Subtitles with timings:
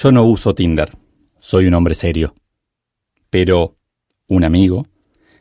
[0.00, 0.96] Yo no uso Tinder.
[1.40, 2.32] Soy un hombre serio.
[3.30, 3.78] Pero
[4.28, 4.86] un amigo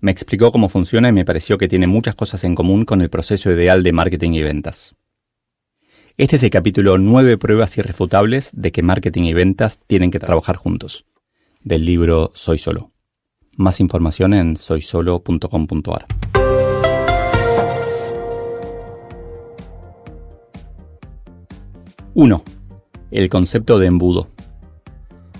[0.00, 3.10] me explicó cómo funciona y me pareció que tiene muchas cosas en común con el
[3.10, 4.94] proceso ideal de marketing y ventas.
[6.16, 10.56] Este es el capítulo 9 pruebas irrefutables de que marketing y ventas tienen que trabajar
[10.56, 11.04] juntos,
[11.62, 12.90] del libro Soy Solo.
[13.58, 16.06] Más información en soysolo.com.ar.
[22.14, 22.44] 1.
[23.10, 24.28] El concepto de embudo.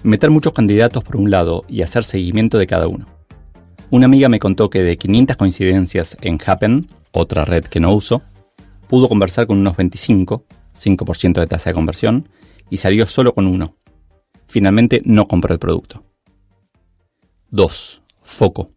[0.05, 3.07] Meter muchos candidatos por un lado y hacer seguimiento de cada uno.
[3.91, 8.23] Una amiga me contó que de 500 coincidencias en Happen, otra red que no uso,
[8.87, 12.29] pudo conversar con unos 25, 5% de tasa de conversión,
[12.71, 13.77] y salió solo con uno.
[14.47, 16.05] Finalmente no compró el producto.
[17.51, 18.03] 2.
[18.23, 18.71] Foco.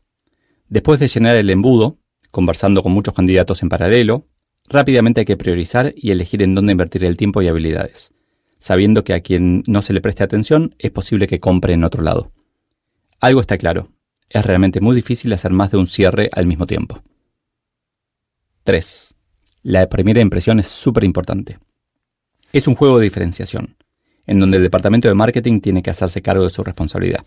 [0.70, 2.00] Después de llenar el embudo,
[2.32, 4.26] conversando con muchos candidatos en paralelo,
[4.70, 8.12] rápidamente hay que priorizar y elegir en dónde invertir el tiempo y habilidades,
[8.62, 12.04] sabiendo que a quien no se le preste atención es posible que compre en otro
[12.04, 12.32] lado.
[13.20, 13.90] Algo está claro,
[14.30, 17.02] es realmente muy difícil hacer más de un cierre al mismo tiempo.
[18.64, 19.16] 3.
[19.64, 21.58] La primera impresión es súper importante.
[22.54, 23.78] Es un juego de diferenciación,
[24.28, 27.26] en donde el departamento de marketing tiene que hacerse cargo de su responsabilidad,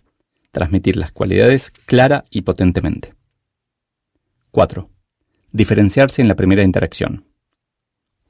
[0.53, 3.13] transmitir las cualidades clara y potentemente.
[4.53, 4.89] 4.
[5.51, 7.25] Diferenciarse en la primera interacción.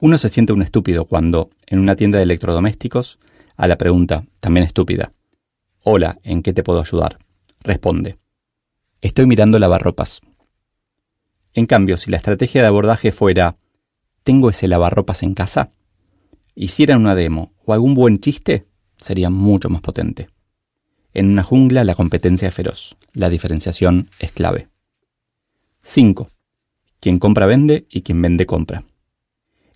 [0.01, 3.17] Uno se siente un estúpido cuando, en una tienda de electrodomésticos,
[3.55, 5.13] a la pregunta, también estúpida,
[5.83, 7.19] Hola, ¿en qué te puedo ayudar?
[7.61, 8.17] responde,
[9.01, 10.19] Estoy mirando lavarropas.
[11.53, 13.55] En cambio, si la estrategia de abordaje fuera,
[14.23, 15.69] ¿tengo ese lavarropas en casa?
[16.55, 18.65] Hicieran una demo o algún buen chiste,
[18.97, 20.29] sería mucho más potente.
[21.13, 24.67] En una jungla la competencia es feroz, la diferenciación es clave.
[25.83, 26.27] 5.
[26.99, 28.83] Quien compra vende y quien vende compra.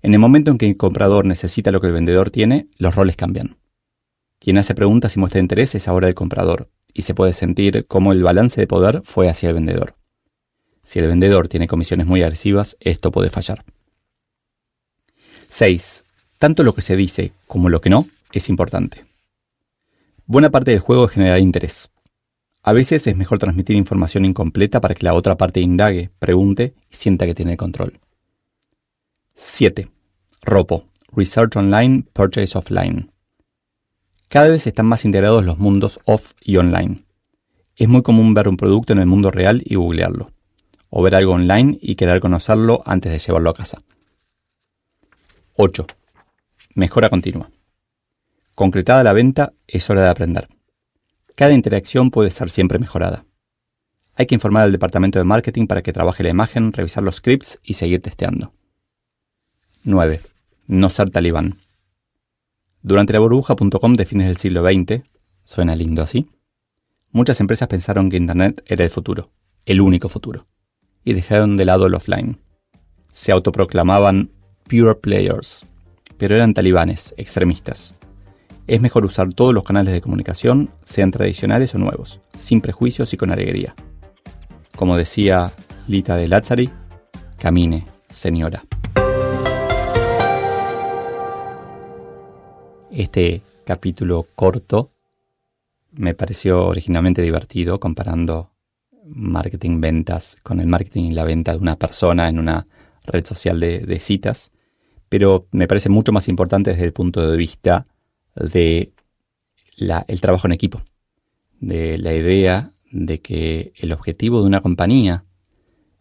[0.02, 3.16] En el momento en que el comprador necesita lo que el vendedor tiene, los roles
[3.16, 3.58] cambian.
[4.40, 8.14] Quien hace preguntas y muestra interés es ahora el comprador, y se puede sentir cómo
[8.14, 9.96] el balance de poder fue hacia el vendedor.
[10.84, 13.66] Si el vendedor tiene comisiones muy agresivas, esto puede fallar.
[15.50, 16.04] 6.
[16.38, 19.06] Tanto lo que se dice como lo que no es importante.
[20.26, 21.90] Buena parte del juego es generar interés.
[22.62, 26.96] A veces es mejor transmitir información incompleta para que la otra parte indague, pregunte y
[26.96, 28.00] sienta que tiene el control.
[29.41, 29.89] 7.
[30.41, 30.85] ROPO.
[31.13, 33.09] Research Online, Purchase Offline.
[34.27, 37.05] Cada vez están más integrados los mundos off y online.
[37.77, 40.29] Es muy común ver un producto en el mundo real y googlearlo,
[40.89, 43.81] o ver algo online y querer conocerlo antes de llevarlo a casa.
[45.56, 45.88] 8.
[46.75, 47.50] Mejora continua.
[48.56, 50.50] Concretada la venta, es hora de aprender.
[51.35, 53.23] Cada interacción puede ser siempre mejorada.
[54.16, 57.61] Hay que informar al departamento de marketing para que trabaje la imagen, revisar los scripts
[57.63, 58.51] y seguir testeando.
[59.89, 60.22] 9.
[60.67, 61.57] No ser talibán.
[62.83, 65.01] Durante la burbuja.com de fines del siglo XX,
[65.44, 66.29] suena lindo así,
[67.11, 69.31] muchas empresas pensaron que Internet era el futuro,
[69.66, 70.45] el único futuro,
[71.03, 72.38] y dejaron de lado el offline.
[73.11, 74.29] Se autoproclamaban
[74.67, 75.66] pure players,
[76.19, 77.95] pero eran talibanes, extremistas.
[78.67, 83.17] Es mejor usar todos los canales de comunicación, sean tradicionales o nuevos, sin prejuicios y
[83.17, 83.73] con alegría.
[84.75, 85.51] Como decía
[85.88, 86.69] Lita de Lazzari,
[87.39, 88.63] camine, señora.
[92.91, 94.89] Este capítulo corto
[95.91, 98.51] me pareció originalmente divertido comparando
[99.05, 102.66] marketing ventas con el marketing y la venta de una persona en una
[103.05, 104.51] red social de, citas,
[105.07, 107.83] pero me parece mucho más importante desde el punto de vista
[108.36, 108.92] de
[109.77, 110.81] el trabajo en equipo,
[111.59, 115.25] de la idea de que el objetivo de una compañía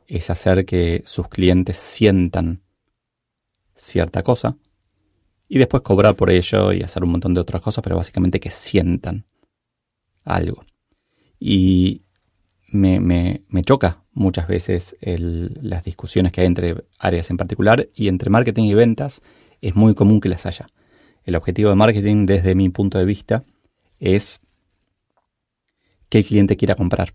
[0.06, 2.62] es hacer que sus clientes sientan
[3.74, 4.56] cierta cosa
[5.48, 8.50] y después cobrar por ello y hacer un montón de otras cosas, pero básicamente que
[8.50, 9.26] sientan
[10.24, 10.64] algo.
[11.40, 12.02] Y
[12.68, 18.08] me, me, me choca muchas veces las discusiones que hay entre áreas en particular y
[18.08, 19.22] entre marketing y ventas
[19.60, 20.68] es muy común que las haya.
[21.24, 23.44] El objetivo de marketing desde mi punto de vista
[24.00, 24.40] es
[26.08, 27.14] que el cliente quiera comprar,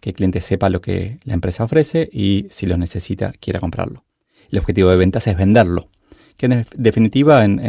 [0.00, 4.04] que el cliente sepa lo que la empresa ofrece y si lo necesita quiera comprarlo.
[4.50, 5.88] El objetivo de ventas es venderlo,
[6.36, 7.60] que en definitiva en,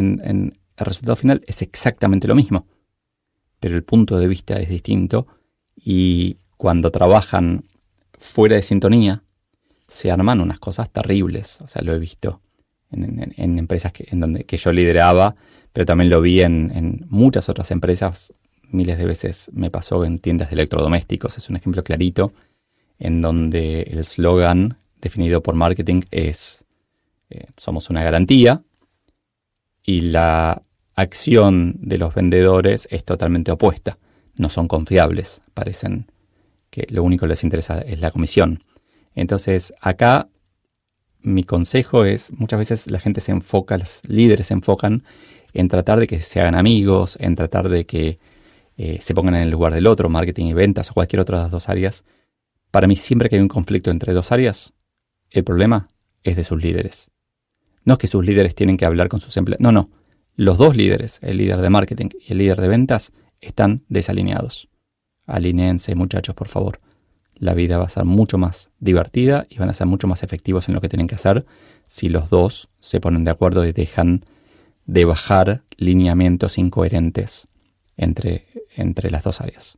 [0.78, 2.68] el resultado final es exactamente lo mismo,
[3.60, 5.28] pero el punto de vista es distinto
[5.76, 7.66] y cuando trabajan
[8.18, 9.24] fuera de sintonía,
[9.88, 11.62] se arman unas cosas terribles.
[11.62, 12.42] O sea, lo he visto
[12.92, 15.36] en, empresas que, en donde, que yo lideraba,
[15.74, 18.34] pero también lo vi en, muchas otras empresas.
[18.70, 21.38] Miles de veces me pasó en tiendas de electrodomésticos.
[21.38, 22.34] Es un ejemplo clarito
[23.00, 26.65] en donde el slogan definido por marketing es
[27.30, 28.64] eh, somos una garantía
[29.84, 30.62] y la
[30.96, 33.98] acción de los vendedores es totalmente opuesta.
[34.38, 36.08] No son confiables, parecen
[36.70, 38.64] que lo único que les interesa es la comisión.
[39.14, 40.30] Entonces, acá
[41.22, 45.04] mi consejo es, muchas veces la gente se enfoca, los líderes se enfocan
[45.54, 48.20] en tratar de que se hagan amigos, en tratar de que
[48.78, 51.44] eh, se pongan en el lugar del otro, marketing y ventas o cualquier otra de
[51.44, 52.04] las dos áreas.
[52.72, 54.74] Para mí, siempre que hay un conflicto entre dos áreas,
[55.30, 55.88] el problema
[56.24, 57.12] es de sus líderes.
[57.86, 59.62] No es que sus líderes tienen que hablar con sus empleados.
[59.62, 59.90] No, no.
[60.36, 64.70] Los dos líderes, el líder de marketing y el líder de ventas, están desalineados.
[65.26, 66.80] Alineense, muchachos, por favor
[67.38, 70.68] la vida va a ser mucho más divertida y van a ser mucho más efectivos
[70.68, 71.46] en lo que tienen que hacer
[71.88, 74.26] si los dos se ponen de acuerdo y dejan
[74.86, 77.48] de bajar lineamientos incoherentes
[77.98, 79.78] entre, entre las dos áreas.